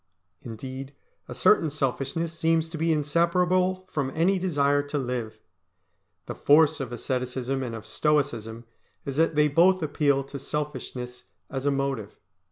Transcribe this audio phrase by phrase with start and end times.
[0.41, 0.95] Indeed
[1.27, 5.37] a certain selfishness seems to be inseparable from any desire to live.
[6.25, 8.65] The force of asceticism and of Stoicism
[9.05, 12.17] is that they both appeal to selfishness as a motive.